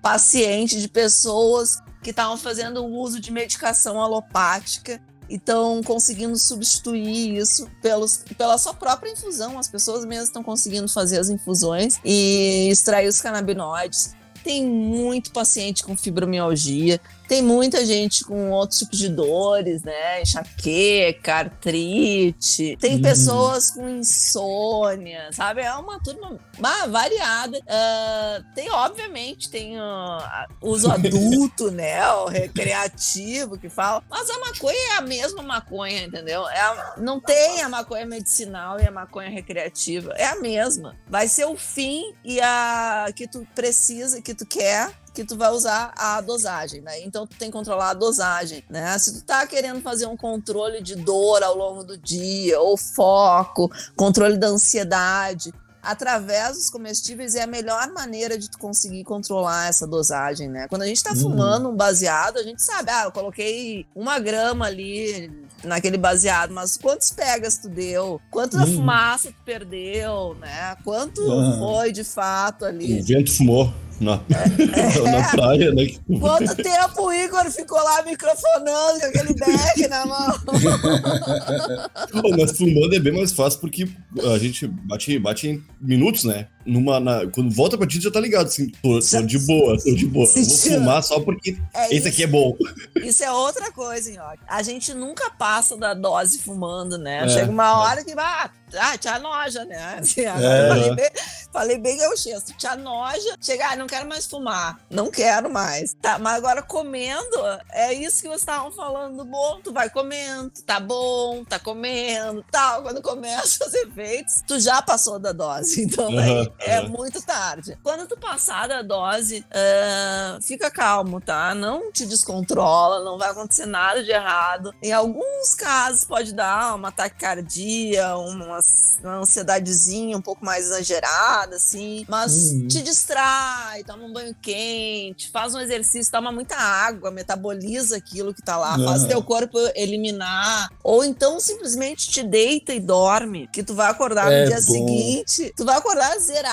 [0.00, 7.68] pacientes, de pessoas que estavam fazendo uso de medicação alopática e estão conseguindo substituir isso
[7.82, 9.58] pelos, pela sua própria infusão.
[9.58, 14.14] As pessoas mesmas estão conseguindo fazer as infusões e extrair os canabinoides.
[14.44, 20.22] Tem muito paciente com fibromialgia, tem muita gente com outros tipos de dores, né?
[20.22, 22.76] Enxaqueca, artrite.
[22.80, 23.02] Tem Uhum.
[23.02, 25.62] pessoas com insônia, sabe?
[25.62, 27.58] É uma turma ma- variada.
[27.68, 32.06] Ah, tem, obviamente, tem ah, uso adulto, né?
[32.12, 34.02] O recreativo que fala.
[34.08, 36.46] Mas a maconha é a mesma maconha, entendeu?
[36.48, 40.12] É a- não tem a maconha medicinal e a maconha recreativa.
[40.16, 40.96] É a mesma.
[41.08, 45.50] Vai ser o fim e a que tu precisa, que tu quer que tu vai
[45.50, 47.00] usar a dosagem, né?
[47.02, 48.96] Então tu tem que controlar a dosagem, né?
[48.98, 53.70] Se tu tá querendo fazer um controle de dor ao longo do dia, ou foco,
[53.96, 55.52] controle da ansiedade,
[55.82, 60.66] através dos comestíveis é a melhor maneira de tu conseguir controlar essa dosagem, né?
[60.68, 61.20] Quando a gente tá Uhum.
[61.22, 65.32] fumando um baseado, a gente sabe, ah, eu coloquei uma grama ali
[65.64, 68.20] naquele baseado, mas quantos pegas tu deu?
[68.30, 68.66] Quanto Uhum.
[68.66, 70.76] fumaça tu perdeu, né?
[70.84, 71.58] Quanto Uhum.
[71.58, 73.00] foi de fato ali?
[73.00, 74.20] O vento fumou na,
[75.10, 75.86] na praia, né?
[76.20, 80.38] Quanto tempo o Igor ficou lá microfonando com aquele deck na mão?
[82.22, 83.88] Pô, mas fumando é bem mais fácil porque
[84.34, 86.46] a gente bate, bate em minutos, né?
[86.66, 89.94] Numa, na- quando volta pra ti, já tá ligado, assim, tô, tô de boa, tô
[89.94, 90.26] de boa.
[90.26, 90.78] Eu vou Sentiu.
[90.78, 92.56] fumar só porque É esse aqui é bom.
[92.96, 94.40] Isso é outra coisa, Nhoque.
[94.48, 97.24] A gente nunca passa da dose fumando, né?
[97.24, 97.72] É, Chega uma é.
[97.72, 99.98] hora que ah, ah, te anoja, né?
[100.00, 100.68] Assim, É.
[100.68, 101.10] falei, bem,
[101.52, 102.52] falei bem gauchesco.
[102.56, 104.78] Te anoja, chega, ah, não quero mais fumar.
[104.90, 105.94] Não quero mais.
[106.02, 107.36] Tá, mas agora comendo,
[107.72, 109.60] é isso que vocês estavam falando do bom.
[109.62, 112.82] Tu vai comendo, tá bom, tá comendo, tal.
[112.82, 115.86] Quando começa os efeitos, tu já passou da dose.
[115.96, 117.76] Então aí, é muito tarde.
[117.82, 121.54] Quando tu passar da dose, ah, fica calmo, tá?
[121.54, 124.72] Não te descontrola, não vai acontecer nada de errado.
[124.82, 128.58] Em alguns casos pode dar uma taquicardia, uma,
[129.02, 132.04] uma ansiedadezinha um pouco mais exagerada, assim.
[132.08, 132.68] Mas Uhum.
[132.68, 138.42] te distrai, toma um banho quente, faz um exercício, toma muita água, metaboliza aquilo que
[138.42, 139.08] tá lá, faz Aham.
[139.08, 140.68] teu corpo eliminar.
[140.82, 144.72] Ou então simplesmente te deita e dorme, que tu vai acordar É no dia bom.
[144.72, 146.45] seguinte, tu vai acordar zerado,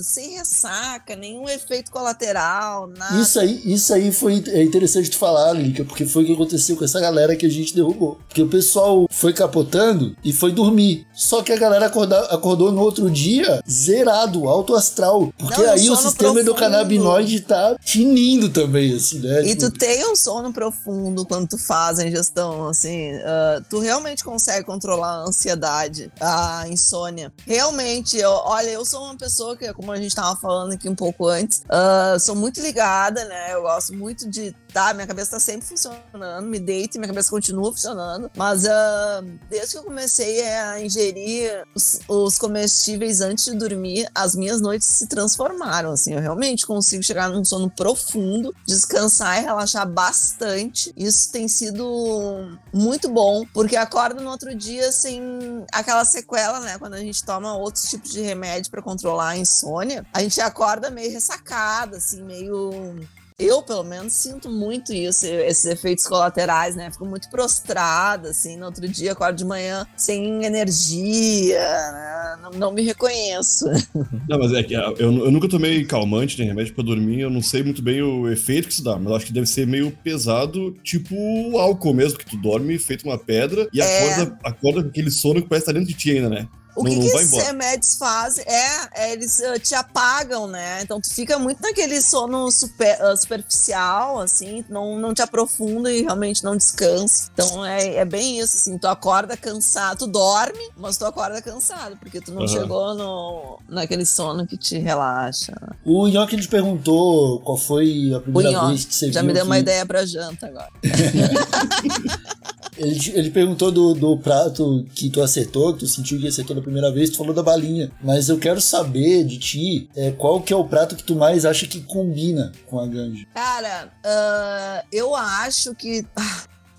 [0.00, 3.20] sem ressaca, nenhum efeito colateral, nada.
[3.20, 6.76] Isso aí, isso aí foi é interessante tu falar, Lica, porque foi o que aconteceu
[6.76, 8.18] com essa galera que a gente derrubou.
[8.28, 11.06] Porque o pessoal foi capotando e foi dormir.
[11.14, 15.32] Só que a galera acorda- acordou no outro dia zerado, alto astral.
[15.38, 16.40] Porque Não, aí o sistema profundo.
[16.40, 19.42] endocannabinoide tá tinindo também, assim, né?
[19.42, 23.78] E Tipo, tu tem um sono profundo quando tu faz a ingestão, assim, ah, tu
[23.80, 27.32] realmente consegue controlar a ansiedade, a insônia.
[27.46, 30.88] Realmente, eu, olha, eu sou uma pessoa pessoa que, como a gente tava falando aqui
[30.88, 33.54] um pouco antes, uh, sou muito ligada, né?
[33.54, 34.54] Eu gosto muito de.
[34.72, 38.30] Tá, minha cabeça tá sempre funcionando, me deito e minha cabeça continua funcionando.
[38.34, 44.34] Mas uh, desde que eu comecei a ingerir os, os, comestíveis antes de dormir, as
[44.34, 45.92] minhas noites se transformaram.
[45.92, 50.92] Assim, eu realmente consigo chegar num sono profundo, descansar e relaxar bastante.
[50.96, 56.78] Isso tem sido muito bom, porque acordo no outro dia sem aquela sequela, né?
[56.78, 60.90] Quando a gente toma outros tipos de remédio para controlar a insônia, a gente acorda
[60.90, 63.00] meio ressacada, assim, meio
[63.38, 66.90] eu, pelo menos, sinto muito isso, esses efeitos colaterais, né?
[66.92, 72.12] Fico muito prostrada, assim, no outro dia, acordo de manhã sem energia, né?
[72.42, 73.66] não, não, me reconheço.
[74.28, 77.42] Não, mas é que eu, eu nunca tomei calmante nem remédio pra dormir, eu não
[77.42, 80.72] sei muito bem o efeito que isso dá, mas acho que deve ser meio pesado,
[80.82, 81.14] tipo
[81.58, 83.84] álcool mesmo, que tu dorme feito uma pedra e é...
[83.84, 86.48] acorda, acorda com aquele sono que parece estar dentro de ti ainda, né?
[86.74, 90.80] O que, não, que esses remédios fazem é, é, eles uh, te apagam, né?
[90.82, 96.02] Então tu fica muito naquele sono super, uh, superficial, assim, não, não te aprofunda e
[96.02, 97.30] realmente não descansa.
[97.34, 101.96] Então é, é bem isso, assim, tu acorda cansado, tu dorme, mas tu acorda cansado,
[101.98, 102.48] porque tu não uhum.
[102.48, 105.52] chegou no, naquele sono que te relaxa.
[105.84, 109.20] O Nhoque te perguntou qual foi a primeira vez que você já viu.
[109.20, 109.48] Já me deu que...
[109.48, 110.70] uma ideia pra janta agora.
[112.76, 116.62] ele, ele perguntou do, do prato que tu acertou, que tu sentiu que acertou da
[116.62, 117.90] primeira vez, tu falou da balinha.
[118.02, 121.44] Mas eu quero saber de ti é, qual que é o prato que tu mais
[121.44, 123.26] acha que combina com a ganja.
[123.34, 126.04] Cara, uh, eu acho que.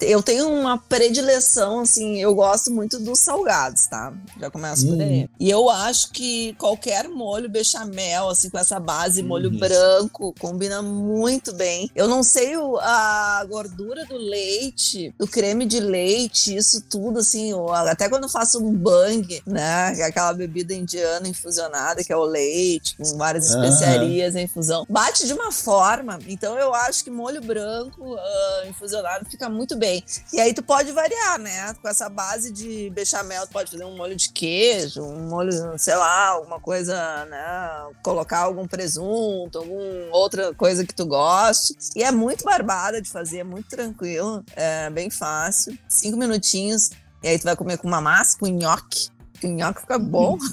[0.04, 4.14] Eu tenho uma predileção, assim, eu gosto muito dos salgados, tá?
[4.40, 5.22] Já começo por aí.
[5.22, 5.30] Uhum.
[5.40, 9.58] E eu acho que qualquer molho bechamel, assim, com essa base, molho uhum.
[9.58, 11.90] branco, combina muito bem.
[11.96, 17.52] Eu não sei o, a gordura do leite, do creme de leite, isso tudo, assim,
[17.88, 19.94] até quando eu faço um bang, né?
[19.98, 24.40] É aquela bebida indiana infusionada, que é o leite, com várias especiarias uhum.
[24.40, 24.86] em infusão.
[24.90, 26.20] Bate de uma forma.
[26.28, 30.04] Então eu acho que molho branco uh, infusionado fica muito bem bem.
[30.34, 31.74] E aí tu pode variar, né?
[31.82, 35.96] Com essa base de bechamel, tu pode fazer um molho de queijo, um molho, sei
[35.96, 37.94] lá, alguma coisa, né?
[38.02, 41.76] Colocar algum presunto, alguma outra coisa que tu goste.
[41.96, 45.78] E é muito barbada de fazer, é muito tranquilo, é bem fácil.
[45.88, 49.10] Cinco minutinhos, e aí tu vai comer com uma massa, com nhoque.
[49.44, 50.38] O nhoque fica bom.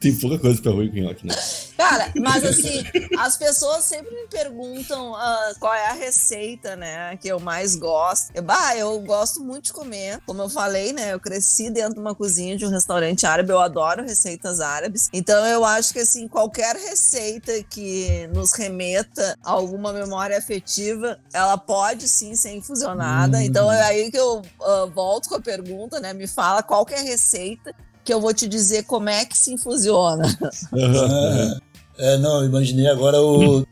[0.00, 1.34] Tem pouca coisa pra ruim com nhoque, né?
[1.76, 2.84] Cara, mas assim,
[3.18, 8.30] as pessoas sempre me perguntam uh, qual é a receita, né, que eu mais gosto.
[8.34, 10.20] Eu, bah, eu gosto muito de comer.
[10.26, 13.60] Como eu falei, né, eu cresci dentro de uma cozinha de um restaurante árabe, eu
[13.60, 15.08] adoro receitas árabes.
[15.12, 21.56] Então eu acho que, assim, qualquer receita que nos remeta a alguma memória afetiva, ela
[21.56, 23.38] pode sim ser infusionada.
[23.38, 23.42] Hum.
[23.42, 26.94] Então é aí que eu uh, volto com a pergunta, né, me fala qual que
[26.94, 30.24] é a receita que eu vou te dizer como é que se infusiona.
[31.98, 33.66] é, não, imaginei agora o.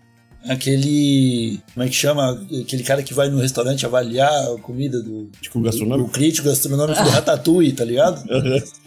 [0.48, 1.60] Aquele.
[1.72, 2.40] Como é que chama?
[2.62, 5.30] Aquele cara que vai no restaurante avaliar a comida do.
[5.40, 6.08] Tipo, gastronômico?
[6.08, 8.24] O crítico gastronômico do Ratatouille, tá ligado?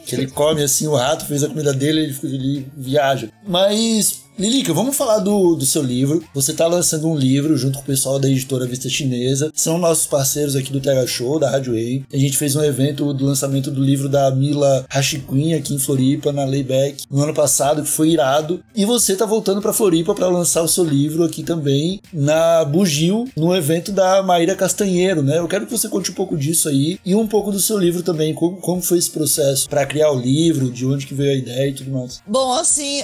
[0.05, 3.29] que ele come assim, o rato fez a comida dele, ele, ele viaja.
[3.47, 6.21] Mas Lilica, vamos falar do, do seu livro.
[6.33, 9.49] Você está lançando um livro junto com o pessoal da editora Vista Chinesa.
[9.55, 12.03] São nossos parceiros aqui do TH Show, da Rádio Ei.
[12.11, 16.33] A gente fez um evento do lançamento do livro da Mila Hashiguin aqui em Floripa,
[16.33, 18.61] na Layback, no ano passado, que foi irado.
[18.75, 23.29] E você está voltando para Floripa para lançar o seu livro aqui também na Bugil,
[23.37, 25.39] no evento da Maíra Castanheiro, né?
[25.39, 28.03] Eu quero que você conte um pouco disso aí e um pouco do seu livro
[28.03, 28.33] também.
[28.33, 31.69] Como, como foi esse processo para criar o livro, de onde que veio a ideia
[31.69, 32.21] e tudo mais.
[32.27, 33.01] Bom, assim,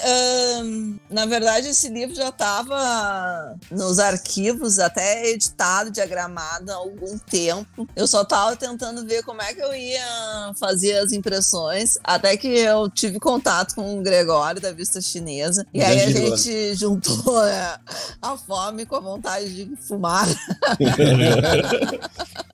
[1.09, 7.87] na verdade esse livro já estava nos arquivos, até editado, diagramado há algum tempo.
[7.95, 12.47] Eu só estava tentando ver como é que eu ia fazer as impressões, até que
[12.47, 15.65] eu tive contato com o Gregório da Vista Chinesa.
[15.73, 17.77] E aí a gente juntou né,
[18.21, 20.27] a fome com a vontade de fumar.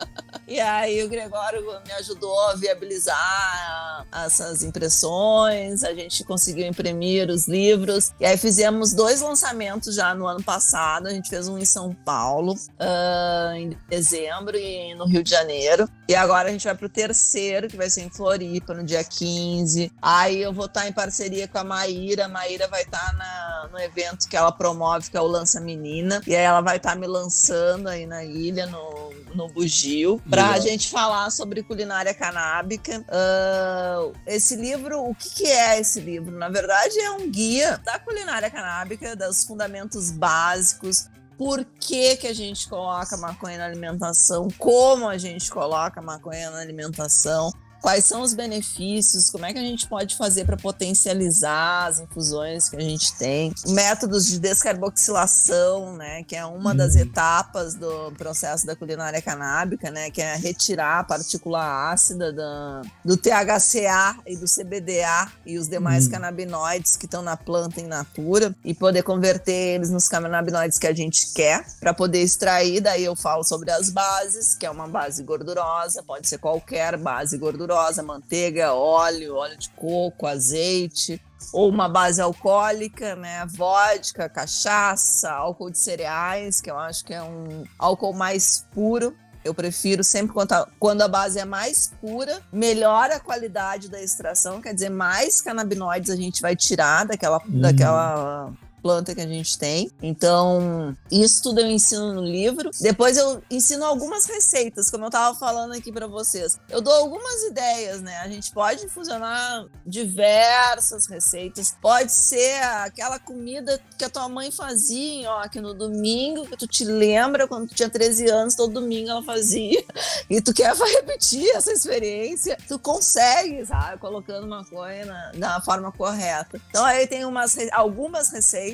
[0.48, 7.48] E aí o Gregório me ajudou a viabilizar essas impressões, a gente conseguiu imprimir os
[7.48, 8.14] livros.
[8.18, 11.08] E aí fizemos dois lançamentos já no ano passado.
[11.08, 15.90] A gente fez um em São Paulo, uh, em dezembro, e no Rio de Janeiro.
[16.08, 19.92] E agora a gente vai pro terceiro, que vai ser em Floripa, no dia 15.
[20.02, 22.26] Aí eu vou estar em parceria com a Maíra.
[22.26, 26.22] A Maíra vai estar no evento que ela promove, que é o Lança Menina.
[26.26, 29.08] E aí ela vai estar me lançando aí na ilha, no
[29.38, 33.00] no Bugio, para a gente falar sobre culinária canábica.
[33.00, 36.38] Uh, esse livro, o que, que, é esse livro?
[36.38, 41.10] Na verdade, é um guia da culinária canábica, dos fundamentos básicos.
[41.38, 44.48] Por que, que a gente coloca maconha na alimentação?
[44.60, 47.52] Como a gente coloca maconha na alimentação?
[47.82, 52.70] Quais são os benefícios, como é que a gente pode fazer para potencializar as infusões
[52.70, 57.02] que a gente tem, métodos de descarboxilação, né, que é uma das Uhum.
[57.02, 63.16] etapas do processo da culinária canábica, né, que é retirar a partícula ácida da, do
[63.18, 66.12] THCA e do CBDA e os demais Uhum.
[66.12, 70.94] canabinoides que estão na planta in natura e poder converter eles nos canabinoides que a
[70.94, 72.82] gente quer para poder extrair.
[72.82, 77.38] Daí eu falo sobre as bases, que é uma base gordurosa, pode ser qualquer base
[77.38, 77.67] gordurosa,
[78.04, 81.22] manteiga, óleo, óleo de coco, azeite,
[81.54, 83.46] ou uma base alcoólica, né?
[83.48, 89.16] Vodka, cachaça, álcool de cereais, que eu acho que é um álcool mais puro.
[89.46, 94.02] Eu prefiro sempre quando a, quando a base é mais pura, melhora a qualidade da
[94.02, 97.62] extração, quer dizer, mais canabinoides a gente vai tirar daquela, Uhum.
[97.62, 98.52] daquela
[98.82, 99.92] planta que a gente tem.
[100.02, 102.70] Então, isso tudo eu ensino no livro.
[102.80, 106.60] Depois eu ensino algumas receitas, como eu tava falando aqui para vocês.
[106.70, 108.18] Eu dou algumas ideias, né?
[108.20, 111.76] A gente pode fusionar diversas receitas.
[111.82, 116.68] Pode ser aquela comida que a tua mãe fazia, ó, que no domingo, que tu
[116.68, 119.84] te lembra quando tu tinha 13 anos, todo domingo ela fazia.
[120.30, 123.98] E tu quer repetir essa experiência, tu consegue, sabe?
[123.98, 126.60] Colocando maconha na, na forma correta.
[126.70, 128.67] Então aí tem umas, algumas receitas,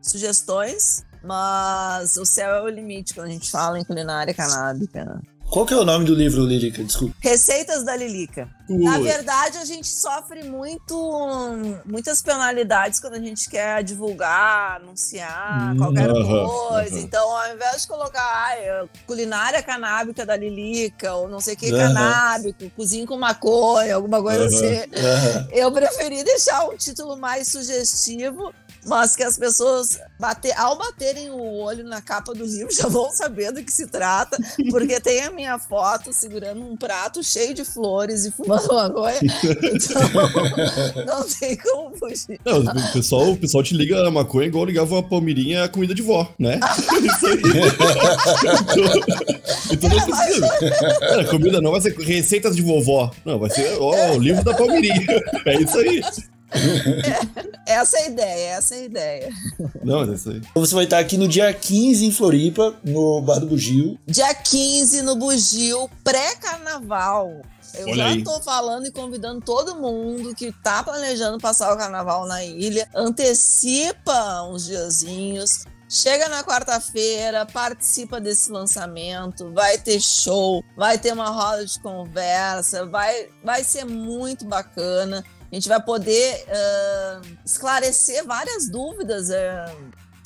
[0.00, 5.20] sugestões, mas o céu é o limite quando a gente fala em culinária canábica.
[5.46, 6.82] Qual que é o nome do livro, Lírica?
[6.82, 7.14] Desculpa.
[7.20, 8.48] Receitas da Lilica.
[8.68, 10.96] Na verdade, a gente sofre muito,
[11.84, 16.98] muitas penalidades quando a gente quer divulgar, anunciar Hum, qualquer coisa.
[16.98, 18.22] Então, ao invés de colocar
[18.56, 21.78] ah, culinária canábica da Lilica, ou não sei o que Aham.
[21.78, 24.90] canábico, cozinho com maconha, alguma coisa assim,
[25.52, 28.52] eu preferi deixar um título mais sugestivo,
[28.86, 33.10] mas que as pessoas, bater, ao baterem o olho na capa do livro, já vão
[33.10, 34.36] saber do que se trata,
[34.70, 39.18] porque tem a minha foto segurando um prato cheio de flores e fumando maconha.
[39.24, 42.40] Então, não tem como fugir.
[42.44, 45.94] Não, o, pessoal, o pessoal te liga a maconha igual ligava uma palmeirinha a comida
[45.94, 46.60] de vó, né?
[47.04, 47.42] Isso aí.
[49.72, 50.48] então não precisa.
[51.00, 53.10] Cara, comida não vai ser receitas de vovó.
[53.24, 55.06] Não, vai ser ó, o livro da palmeirinha.
[55.46, 56.02] É isso aí.
[57.66, 59.28] Essa é a ideia, essa é a ideia.
[59.82, 60.36] Não, é isso aí.
[60.36, 63.98] Então você vai estar aqui no dia 15 em Floripa, no Bar do Bugio.
[64.06, 67.40] Dia 15 no Bugio, pré-carnaval.
[67.74, 68.22] Eu Olha já aí.
[68.22, 72.88] tô falando e convidando todo mundo que tá planejando passar o carnaval na ilha.
[72.94, 75.64] Antecipa uns diazinhos.
[75.88, 82.86] Chega na quarta-feira, participa desse lançamento, vai ter show, vai ter uma roda de conversa,
[82.86, 85.22] vai, vai ser muito bacana.
[85.54, 89.72] A gente vai poder ah, esclarecer várias dúvidas, ah,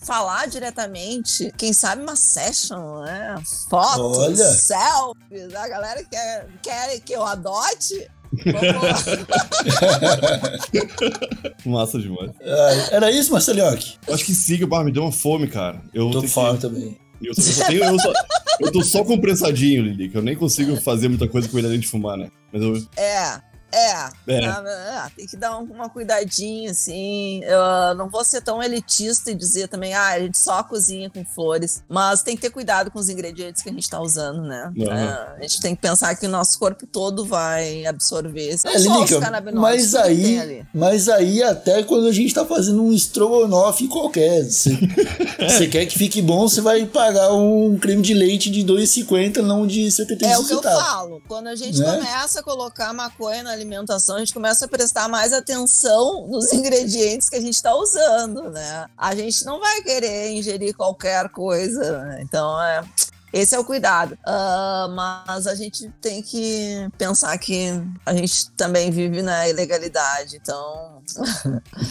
[0.02, 3.34] falar diretamente, quem sabe uma session, né?
[3.68, 4.36] Fotos, Olha.
[4.36, 8.08] selfies, a galera quer, quer que eu adote.
[8.42, 9.04] Vamos
[11.66, 12.30] Massa demais.
[12.42, 13.98] Ah, era isso, Marcelioque?
[14.06, 15.82] Eu acho que siga, bah, me deu uma fome, cara.
[15.92, 16.98] Eu Tô tenho que- também.
[17.20, 18.12] Eu, só- eu só tenho, eu, só,
[18.60, 21.80] eu tô só compressadinho, Lili, que eu nem consigo fazer muita coisa com ele além
[21.80, 22.30] de fumar, né?
[22.50, 22.82] Mas eu.
[22.96, 24.08] É, é.
[24.26, 24.46] É.
[24.46, 27.42] Ah, tem que dar um- uma cuidadinha, assim.
[27.44, 31.24] Eu não vou ser tão elitista e dizer também, ah, a gente só cozinha com
[31.24, 31.82] flores.
[31.88, 34.72] Mas tem que ter cuidado com os ingredientes que a gente tá usando, né?
[34.80, 34.94] Aham.
[34.98, 38.56] É, a gente tem que pensar que o nosso corpo todo vai absorver.
[38.64, 39.20] Não É, só
[39.52, 44.70] mas aí, mas aí até quando a gente tá fazendo um estrogonofe qualquer, você,
[45.38, 49.66] você quer que fique bom, você vai pagar um creme de leite de 2,50, não
[49.66, 51.22] de 75 É o que eu falo.
[51.28, 51.96] Quando a gente Né?
[51.96, 57.28] começa a colocar maconha na alimentação, a gente começa a prestar mais atenção nos ingredientes
[57.28, 58.86] que a gente está usando, né?
[58.96, 62.20] A gente não vai querer ingerir qualquer coisa, né?
[62.22, 62.82] Então, é.
[63.30, 64.16] Esse é o cuidado.
[64.24, 67.68] Ah, mas a gente tem que pensar que
[68.06, 70.36] a gente também vive na ilegalidade.
[70.36, 71.02] Então,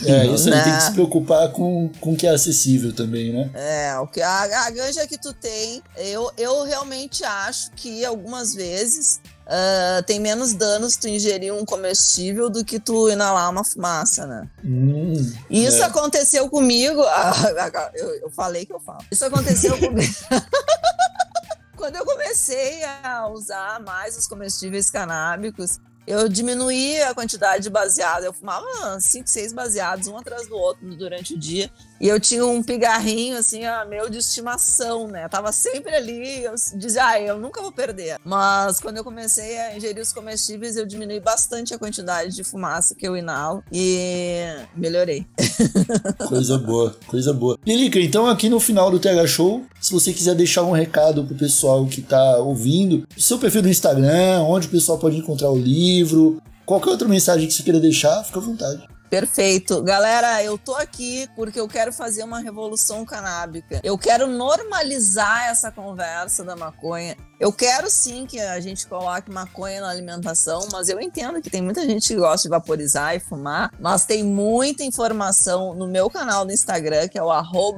[0.04, 0.64] É, isso aí Né?
[0.64, 3.52] tem que se preocupar com com o que é acessível também, né?
[3.54, 8.56] É, o que a, a ganja que tu tem, eu, eu realmente acho que algumas
[8.56, 14.26] vezes ah, tem menos danos tu ingerir um comestível do que tu inalar uma fumaça,
[14.28, 14.50] né?
[14.64, 15.14] Hum,
[15.50, 15.86] Isso É.
[15.86, 17.02] aconteceu comigo.
[17.96, 19.00] eu, eu falei que eu falo.
[19.10, 20.14] Isso aconteceu comigo.
[21.78, 28.24] Quando eu comecei a usar mais os comestíveis canábicos, eu diminuí a quantidade de baseado.
[28.24, 31.70] Eu fumava 5, 6 baseados, um atrás do outro durante o dia.
[32.00, 35.28] E eu tinha um pigarrinho, assim, ó, meu de estimação, né?
[35.28, 38.18] Tava sempre ali, eu dizia, ah, eu nunca vou perder.
[38.24, 42.96] Mas quando eu comecei a ingerir os comestíveis, eu diminui bastante a quantidade de fumaça
[42.96, 44.44] que eu inalo e
[44.76, 45.26] melhorei.
[46.28, 47.58] Coisa boa, coisa boa.
[47.66, 51.36] Lilica, então aqui no final do TH Show, se você quiser deixar um recado pro
[51.36, 56.42] pessoal que tá ouvindo, seu perfil do Instagram, onde o pessoal pode encontrar o livro,
[56.66, 58.88] qualquer outra mensagem que você queira deixar, fica à vontade.
[59.10, 59.82] Perfeito.
[59.84, 63.80] Galera, eu tô aqui porque eu quero fazer uma revolução canábica.
[63.84, 67.16] Eu quero normalizar essa conversa da maconha.
[67.40, 71.62] Eu quero sim que a gente coloque maconha na alimentação, mas eu entendo que tem
[71.62, 76.46] muita gente que gosta de vaporizar e fumar, mas tem muita informação no meu canal
[76.46, 77.32] no Instagram, que é o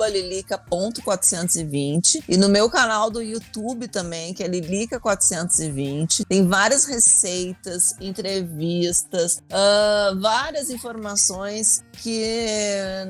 [0.08, 6.26] lilica.420, e no meu canal do YouTube também, que é lilica420.
[6.28, 12.64] Tem várias receitas, entrevistas, uh, várias informações que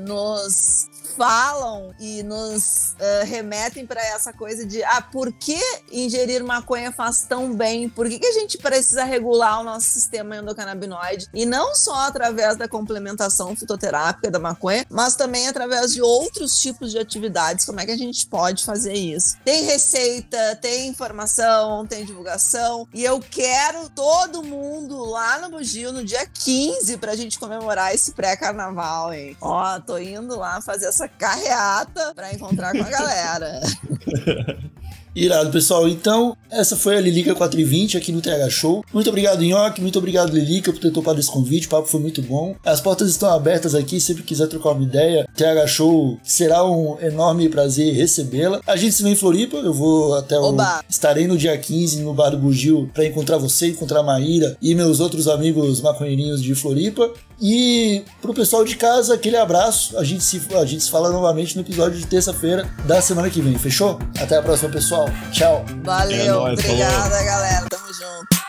[0.04, 5.58] nos falam e nos uh, remetem para essa coisa de ah, por que
[5.90, 7.88] ingerir maconha faz tão bem?
[7.88, 11.26] Por que, que a gente precisa regular o nosso sistema endocannabinoide?
[11.34, 16.90] E não só através da complementação fitoterápica da maconha, mas também através de outros tipos
[16.90, 17.64] de atividades.
[17.64, 19.36] Como é que a gente pode fazer isso?
[19.44, 22.86] Tem receita, tem informação, tem divulgação.
[22.94, 28.12] E eu quero todo mundo lá no Bugio no dia 15 pra gente comemorar esse
[28.12, 29.36] pré-carnaval, hein?
[29.40, 33.60] Ó, tô indo lá fazer essa carreata pra encontrar com a galera.
[35.14, 35.88] Irado, pessoal.
[35.88, 38.84] Então, essa foi a Lilica 420 aqui no TH Show.
[38.92, 39.80] Muito obrigado, Nhoque.
[39.80, 41.66] Muito obrigado, Lilica, por ter topado esse convite.
[41.66, 42.54] O papo foi muito bom.
[42.64, 44.00] As portas estão abertas aqui.
[44.00, 48.60] Se quiser trocar uma ideia, TH Show será um enorme prazer recebê-la.
[48.66, 49.56] A gente se vê em Floripa.
[49.56, 50.44] Eu vou até o.
[50.44, 50.84] Oba.
[50.88, 54.74] Estarei no dia 15 no Bar do Bugio para encontrar você, encontrar a Maíra e
[54.74, 57.12] meus outros amigos maconheirinhos de Floripa.
[57.40, 59.96] E pro pessoal de casa, aquele abraço.
[59.98, 63.40] A gente se, a gente se fala novamente no episódio de terça-feira da semana que
[63.40, 63.56] vem.
[63.58, 63.98] Fechou?
[64.20, 65.06] Até a próxima, pessoal.
[65.32, 65.64] Tchau.
[65.82, 67.24] Valeu, É nóis, obrigada, falou.
[67.24, 67.66] galera.
[67.70, 68.40] Tamo junto.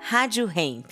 [0.00, 0.86] Rádio Hemp.